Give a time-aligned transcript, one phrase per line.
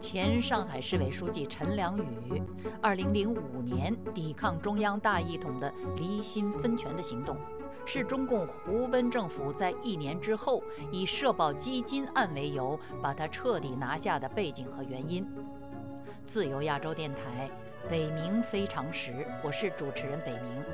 [0.00, 2.42] 前上海市委书记陈良宇，
[2.80, 7.36] 二零零五年抵抗中央大一统的离心分权的行动，
[7.84, 15.26] 是中共胡温政府在一年之后以社保基金案为由把他彻底拿下的背景和原因。
[16.24, 17.50] 自由亚洲电台，
[17.88, 20.64] 北冥非常时，我是主持人北冥。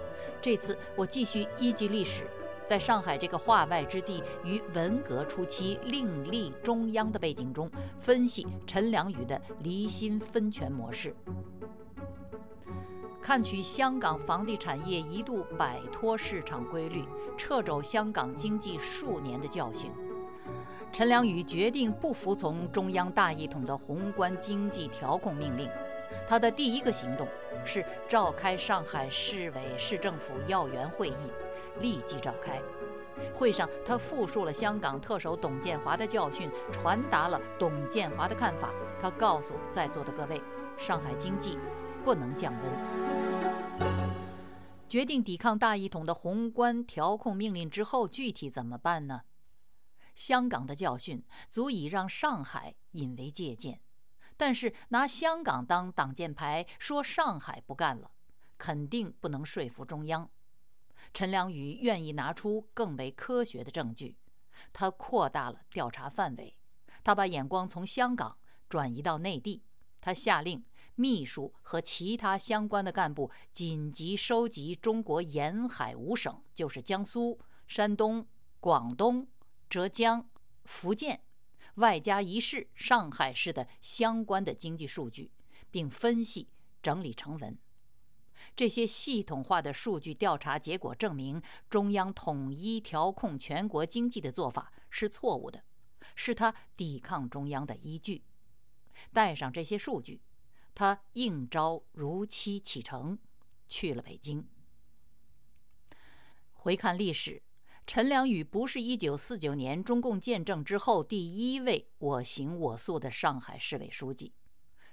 [0.40, 2.24] 这次我继续依据历史。
[2.66, 7.70] 在上海这个化外之地，于文革初期另立中央的背景中，
[8.00, 11.14] 分析陈良宇的离心分权模式，
[13.22, 17.04] 看取香港房地产业一度摆脱市场规律、
[17.38, 19.92] 掣肘香港经济数年的教训，
[20.90, 25.70] 陈良宇决定不服从中央大一统的宏观经济调控命令。
[26.26, 27.28] 他的第一个行动
[27.64, 31.30] 是召开上海市委市政府要员会议。
[31.80, 32.60] 立即召开
[33.34, 38.70] 会上，他复述了香港特首董建华的教训，传达了董建华的看法。
[39.00, 40.40] 他告诉在座的各位，
[40.78, 41.58] 上海经济
[42.04, 44.16] 不能降温。
[44.88, 49.22] 决定抵抗大一统的宏观调控命令之后，具体怎么办呢？
[50.14, 53.80] 香港的教训足以让上海引为借鉴，
[54.36, 58.10] 但是拿香港当挡箭牌，说上海不干了，
[58.56, 60.30] 肯定不能说服中央。
[61.12, 64.16] 陈良宇愿意拿出更为科学的证据，
[64.72, 66.56] 他扩大了调查范围，
[67.02, 68.36] 他把眼光从香港
[68.68, 69.62] 转移到内地，
[70.00, 70.62] 他下令
[70.94, 78.26] 秘书和其他相关的干部紧急收集中国沿海五省，就是江苏、山东、
[78.60, 79.26] 广东、
[79.68, 80.28] 浙江、
[80.64, 81.20] 福建，
[81.74, 85.30] 外加一市上海市的相关的经济数据，
[85.70, 86.48] 并分析
[86.80, 87.58] 整理成文。
[88.54, 95.64] 这些系统化的数据调查结果证明，中央统一调控全国经济的做法是错误的，
[96.14, 98.22] 是他抵抗中央的依据。
[99.12, 100.20] 带上这些数据，
[100.74, 103.18] 他应召如期启程，
[103.68, 104.46] 去了北京。
[106.52, 107.42] 回看历史，
[107.86, 114.32] 陈良宇不是1949年中共建政之后第一位我行我素的上海市委书记。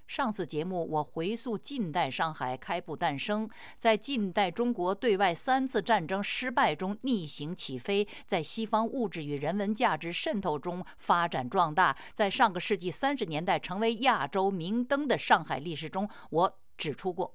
[0.06, 3.48] 上次节目，我回溯近代上海开埠诞生，
[3.78, 17.34] 在近代中国对外三次战争失败中逆行起飞，在西方物质与人文价值渗透中发展壮大，在上个世纪三十年代成为亚洲明灯的上海历史中，我指出过，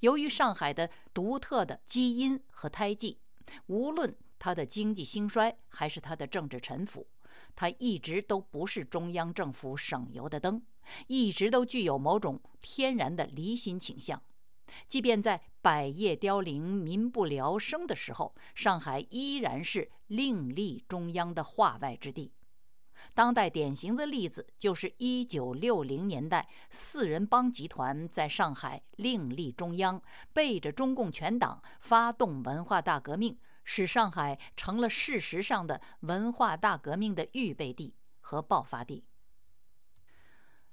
[0.00, 3.18] 由于上海的独特的基因和胎记，
[3.66, 7.06] 无论它的经济兴衰还是它的政治沉浮。
[7.56, 10.62] 它一直都不是中央政府省油的灯，
[11.06, 14.22] 一直都具有某种天然的离心倾向。
[14.88, 22.32] 即便在百业凋零、民不聊生的时候，上海依然是另立中央的化外之地。
[23.14, 30.00] 当代典型的例子就是1960年代四人帮集团在上海另立中央，
[30.32, 33.38] 背着中共全党发动文化大革命。
[33.62, 39.04] 使上海成了事实上的文化大革命的预备地和爆发地。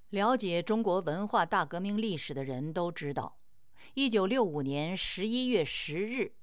[0.10, 3.38] 了解中国文化大革命历史的人都知道，
[3.94, 6.34] 一九六五年十一月十日，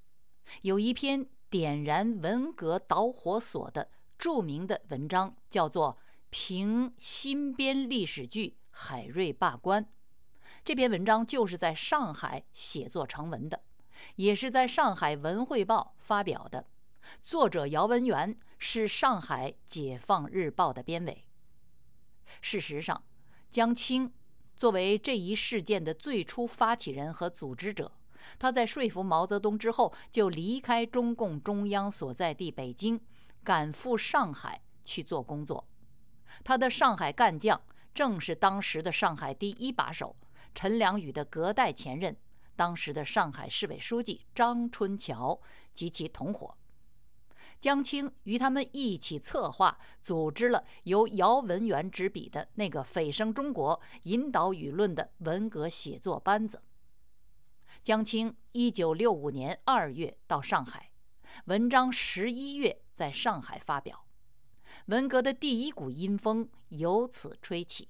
[0.61, 3.89] 有一篇点燃文革导火索的
[4.19, 5.97] 著名的文章，叫做
[6.29, 9.83] 《评新编历史剧海瑞罢官》。
[10.63, 13.63] 这篇文章就是在上海写作成文的。
[14.17, 16.67] 也是在上海文汇报发表的，
[17.23, 21.25] 作者姚文元是上海解放日报的编委。
[22.43, 23.05] 事实上，
[23.55, 24.13] 江青
[24.57, 27.93] 作为这一事件的最初发起人和组织者，
[28.37, 33.01] 他在说服毛泽东之后，就离开中共中央所在地北京，
[33.45, 35.65] 赶赴上海去做工作。
[36.43, 37.63] 他的上海干将
[37.95, 40.17] 正是当时的上海第一把手
[40.53, 42.17] 陈良宇的隔代前任。
[42.57, 45.41] 当时的上海市委书记张春桥
[45.73, 46.57] 及其同伙，
[47.65, 56.63] 江青与他们一起策划、组织了由姚文元执笔的那个“蜚声中国”引导舆论的文革写作班子。
[57.83, 60.91] 江青一九六五年二月到上海，
[61.47, 64.05] 文章十一月在上海发表，
[64.89, 67.89] 文革的第一股阴风由此吹起。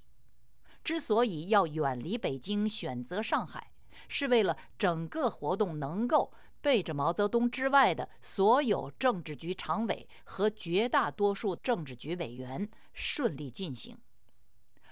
[0.85, 3.73] 之所以要远离北京，选择上海。
[4.07, 6.31] 是为了整个活动能够
[6.65, 13.99] 背着毛泽东之外的所有政治局常委和绝大多数政治局委员顺利进行，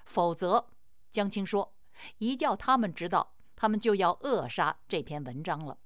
[0.04, 0.68] 否则，
[1.10, 1.72] 江青说，
[2.18, 5.78] 一叫他们知道，他们就要扼杀这篇文章了。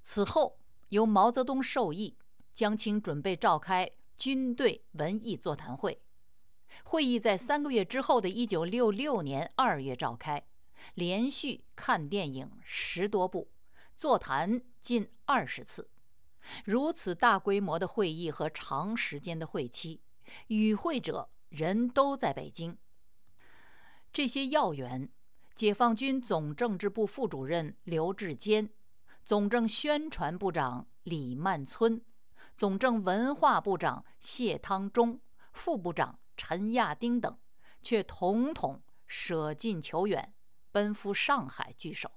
[0.00, 0.60] 此后，
[0.90, 2.16] 由毛泽东授意，
[2.54, 6.00] 江青准备召开军队文艺座谈会。
[6.84, 10.46] 会议在三个月之后的1966年2月召开，
[10.94, 13.50] 连续看电影十多部，
[13.98, 15.90] 座谈近二十次。
[16.64, 20.00] 如此大规模的会议和长时间的会期，
[20.46, 22.78] 与会者人都在北京。
[24.12, 25.10] 这些要员：
[25.56, 28.70] 解放军总政治部副主任刘志坚，
[29.24, 32.00] 总政宣传部长李曼村，
[32.56, 35.20] 总政文化部长谢汤忠，
[35.52, 37.36] 副部长陈亚丁等，
[37.82, 40.32] 却统统舍近求远，
[40.70, 42.12] 奔赴上海聚首。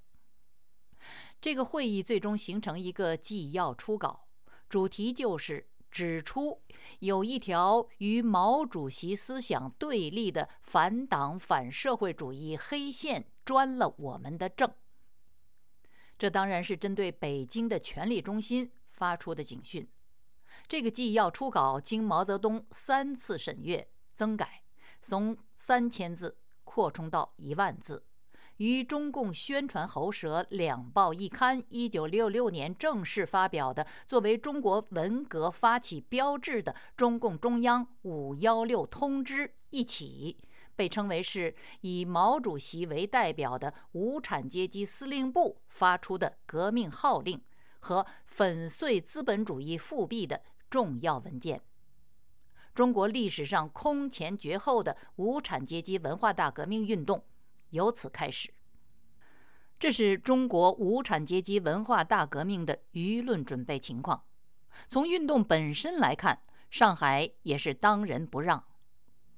[1.41, 4.27] 这个会议最终形成一个纪要初稿，
[4.69, 6.61] 主题就是指出
[6.99, 14.71] 有一条与毛主席思想对立的反党反社会主义黑线钻了我们的政。
[16.19, 19.89] 这当然是针对北京的权力中心发出的警讯。
[20.67, 24.63] 这个纪要初稿经毛泽东三次审阅增改，
[25.01, 28.05] 从三千字扩充到一万字。
[28.61, 40.37] 与中共宣传喉舌两报一刊一九六六年正式发表的，作为中国文革发起标志的中共中央五幺六通知一起，
[40.75, 47.41] 被称为是以毛主席为代表的无产阶级司令部发出的革命号令
[47.79, 51.59] 和粉碎资本主义复辟的重要文件。
[52.75, 57.23] 中国历史上空前绝后的无产阶级文化大革命运动。
[57.71, 58.53] 由此开始，
[59.79, 64.23] 这是中国无产阶级文化大革命的舆论准备情况。
[64.87, 68.63] 从运动本身来看，上海也是当仁不让。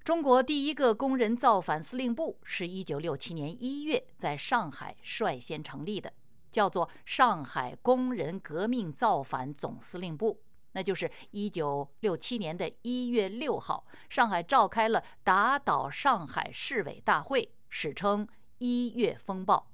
[0.04, 6.12] 中国第一个工人造反司令部是一九六七年一月在上海率先成立的，
[6.52, 10.44] 叫做上海工人革命造反总司令部。
[10.74, 17.53] 那就是一九六七年的一月六号，上海召开了打倒上海市委大会。
[17.76, 18.28] 史称
[18.60, 19.72] “一月风暴”，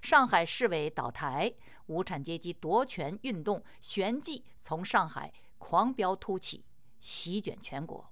[0.00, 1.52] 上海市委倒台，
[1.86, 6.64] 无产阶级夺权运动旋即从上海狂飙突起，
[7.00, 8.08] 席卷全国。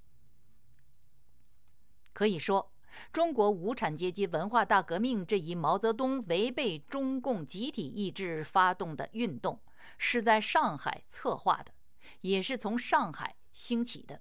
[2.13, 2.73] 可以说，
[3.13, 9.61] 中国无产阶级文化大革命这一毛泽东违背中共集体意志发动的运动，
[9.97, 11.73] 是在上海策划的，
[12.23, 14.21] 也是从上海兴起的。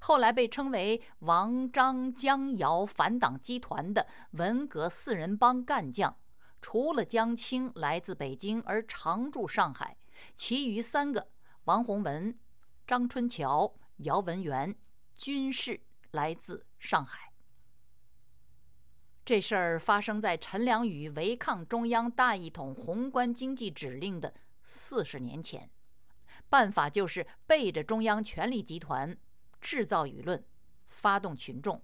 [0.00, 6.16] 后来被称为王张江姚反党集团的文革四人帮干将，
[6.60, 9.96] 除了江青来自北京而常驻上海，
[10.34, 11.28] 其余三个
[11.64, 12.38] 王洪文、
[12.86, 14.74] 张春桥、姚文元
[15.14, 15.80] 均是
[16.12, 17.32] 来自上海。
[19.24, 25.70] 这事儿发生在陈良宇违抗中央大一统宏观经济指令的四十年前，
[26.48, 29.18] 办法就是背着中央权力集团。
[29.60, 30.44] 制造舆论，
[30.88, 31.82] 发动群众，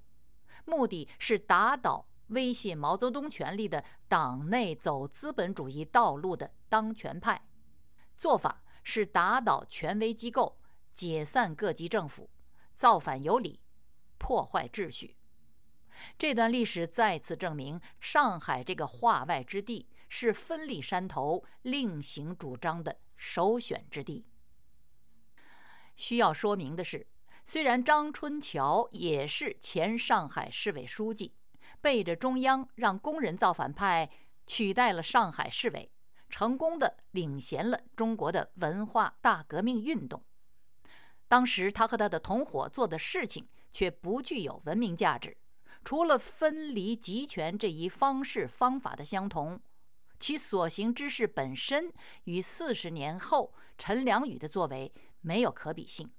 [0.65, 7.47] 目的是打倒威胁毛泽东权力的党内走资本主义道路的当权派，
[8.17, 10.59] 做法是打倒权威机构，
[10.93, 12.31] 解散各级政府，
[12.75, 13.61] 造反有理，
[14.19, 15.17] 破坏秩序。
[16.19, 24.27] 这段历史再次证明，上海这个化外之地是分立山头、另行主张的首选之地。
[25.95, 27.07] 需要说明的是。
[27.45, 31.35] 虽然张春桥也是前上海市委书记，
[31.81, 34.11] 背着中央让工人造反派
[34.47, 35.91] 取代了上海市委，
[36.31, 40.25] 成功的领衔了中国的文化大革命运动。
[41.29, 45.37] 当时他和他的同伙做的事情却不具有文明价值，
[45.85, 49.61] 除了分离集权这一方式方法的相同，
[50.19, 51.93] 其所行之事本身
[52.25, 56.11] 与四十年后陈良宇的作为没有可比性。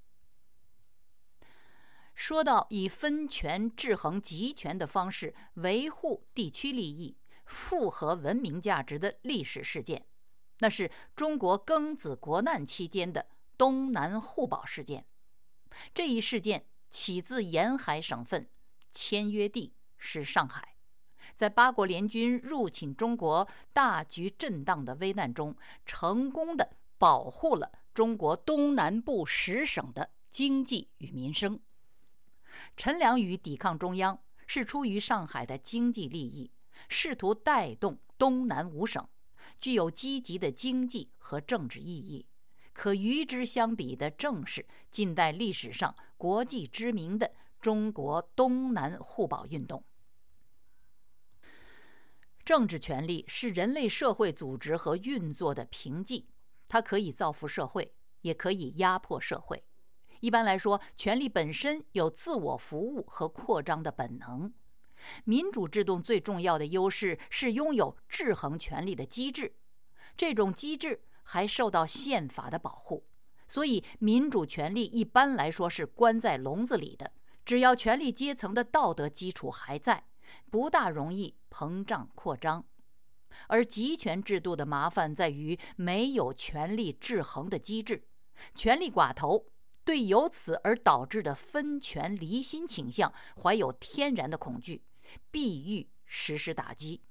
[2.16, 10.06] 说到以分权制衡集权的方式维护地区利益、复合文明价值的历史事件，
[10.60, 15.06] 那是中国庚子国难期间的东南互保事件。
[15.94, 18.50] 这一事件起自沿海省份，
[18.90, 20.78] 签约地是上海，
[21.36, 25.54] 在八国联军入侵中国、大局震荡的危难中，
[25.86, 31.60] 成功的保护了中国东南部十省的经济与民生。
[32.78, 36.52] 陈良宇抵抗中央是出于上海的经济利益，
[36.90, 39.08] 试图带动东南五省，
[39.60, 42.28] 具有积极的经济和政治意义。
[42.74, 47.32] 可与之相比的，正是近代历史上国际知名的
[47.62, 49.84] 中国东南互保运动。
[52.44, 56.28] 政治权力是人类社会组织和运作的凭据，
[56.68, 59.64] 它可以造福社会，也可以压迫社会。
[60.20, 64.54] 一般来说，权力本身有自我服务和扩张的本能。
[65.24, 69.56] 民主制度最重要的优势是拥有制衡权力的机制，
[70.18, 73.06] 这种机制还受到宪法的保护。
[73.48, 77.12] 所以，民主权力一般来说是关在笼子里的。
[77.44, 80.06] 只要权力阶层的道德基础还在，
[80.50, 82.66] 不大容易膨胀扩张。
[83.48, 88.08] 而集权制度的麻烦在于没有权力制衡的机制，
[88.56, 89.46] 权力寡头
[89.86, 94.82] 对由此而导致的分权离心倾向怀有天然的恐惧，
[95.32, 97.01] 必欲实施打击。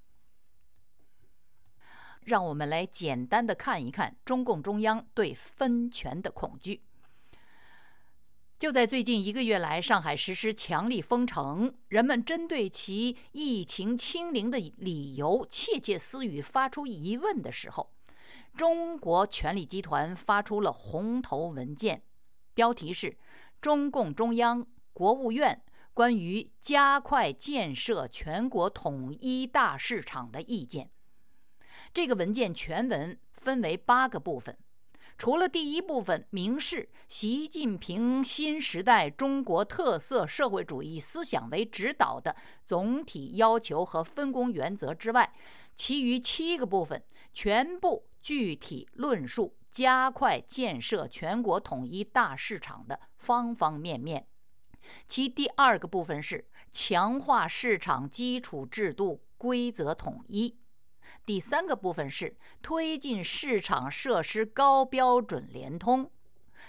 [2.25, 6.83] 让我们来简单的看一看中共中央对分权的恐惧。
[8.59, 17.93] 就在最近一个月来，上海实施强力封城，人们针对其疫情清零的理由窃窃私语，发出疑问的时候，
[18.57, 22.03] 中国权力集团发出了红头文件，
[22.55, 23.11] 标题是
[23.61, 30.87] 《中共中央、国务院关于加快建设全国统一大市场的意见》。
[31.93, 34.57] 这个文件全文分为八个部分。
[35.17, 42.35] 除了第一部分明示习近平新时代中国特色社会主义思想为指导的
[42.65, 45.33] 总体要求和分工原则之外，
[45.77, 47.01] 其余七个部分
[47.33, 54.25] 全部具体论述加快建设全国统一大市场的方方面面。
[55.09, 60.57] 其第二个部分是强化市场基础制度规则统一。
[61.27, 66.09] 第三个部分是推进市场设施高标准联通，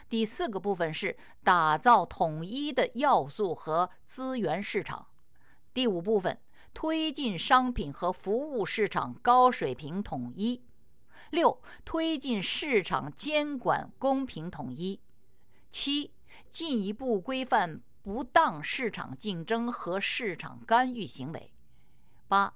[0.09, 5.09] 第四个部分是打造统一的要素和资源市场，
[5.75, 6.41] 第五部分
[6.74, 10.63] 推进商品和服务市场高水平统一，
[11.31, 15.00] 六推进市场监管公平统一，
[15.69, 16.13] 七
[16.50, 21.53] 进一步规范不当市场竞争和市场干预行为，
[22.27, 22.53] 八。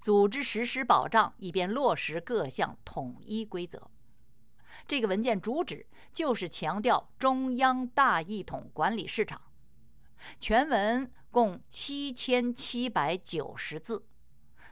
[0.00, 3.90] 组织实施保障，以便落实各项统一规则。
[4.86, 9.40] 这个文件主旨就是强调中央大一统管理市场。
[10.38, 14.06] 全文共七千七百九十字，“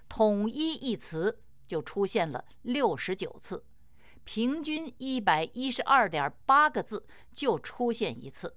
[0.08, 3.64] 统一”一词就出现了六十九次，
[4.24, 8.56] 平均一百一十二点八个字就出现一次。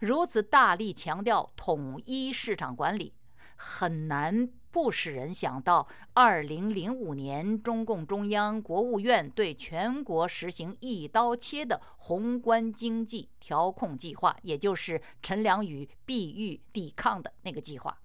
[0.00, 3.14] 如此大力强调统一市场管理，
[3.56, 4.50] 很难。
[4.72, 18.00] 不使人想到，二零零五年中共中央、国务院对全国实行一刀切的宏观经济调控计划，也就是陈良宇必欲抵抗的那个计划。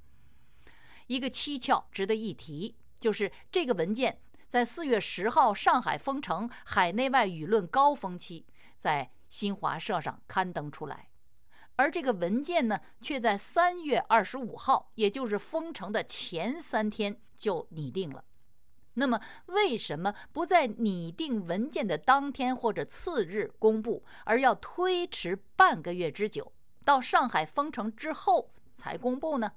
[1.05, 8.47] 一个蹊跷值得一提，就是这个文件在四月十号上海封城、海内外舆论高峰期，
[8.79, 11.09] 在新华社上刊登出来。
[11.75, 18.25] 而这个文件呢，却在三月二十五号，也就是封城的前三天就拟定了。
[18.95, 26.51] 那么，为什么不在拟定文件的当天或者次日公布，而要推迟半个月之久，
[26.83, 29.51] 到上海封城之后才公布呢？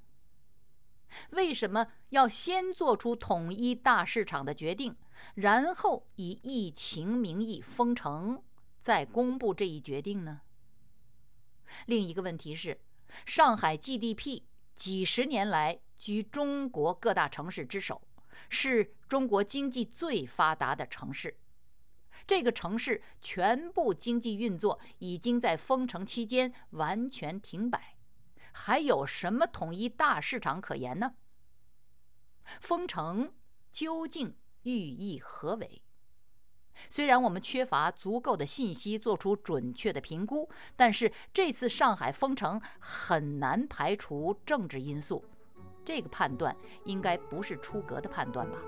[1.31, 4.97] 为什么要先做出统一大市场的决定，
[5.35, 8.43] 然后以疫情名义封城，
[8.81, 10.43] 再公布这一决定呢？
[11.87, 12.81] 另一个问题是，
[13.27, 14.43] 上海 GDP
[14.75, 18.00] 几十年来居中国各大城市之首，
[18.49, 21.37] 是中国经济最发达的城市。
[22.27, 27.97] 这个城市全部经济运作已经在封城期间完全停摆，
[28.61, 31.15] 还有什么统一大市场可言呢？
[32.61, 33.33] 封城
[33.71, 35.81] 究竟寓意何为？
[36.91, 45.25] 虽然我们缺乏足够的信息做出准确的评估，但是这次上海封城很难排除政治因素，
[45.85, 48.59] 这个判断应该不是出格的判断吧。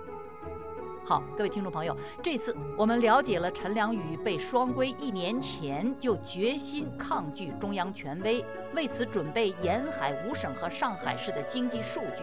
[1.03, 12.23] 好，各位听众朋友，这次我们了解了陈良宇被双规一年前就决心抗拒中央权威，为此准备沿海五省和上海市的经济数据。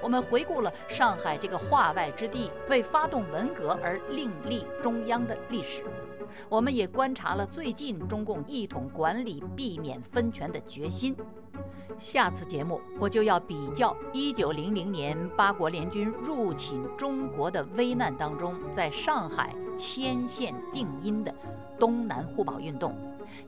[0.00, 5.82] 我们回顾了上海这个化外之地为发动文革而另立中央的历史。
[6.48, 11.14] 我们也观察了最近中共一统管理、避免分权的决心。
[11.98, 21.34] 下次节目我就要比较一九零零年八国联军入侵中国的危难当中，在上海牵线定音的
[21.78, 22.94] 东南互保运动，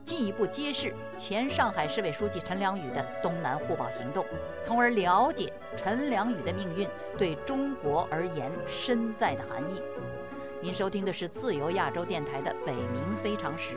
[0.02, 4.24] 进一步揭示前上海市委书记陈良宇的东南互保行动，
[4.62, 6.88] 从而了解陈良宇的命运
[7.18, 9.82] 对中国而言身在的含义。
[10.60, 13.76] 您收听的是自由亚洲电台的《北冥非常时》，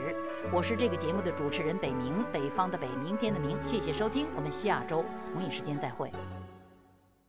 [0.52, 3.56] 我是这个节目的主持人北冥，北方的北，明天的明。
[3.62, 6.10] 谢谢收听，我们下周同一时间再会。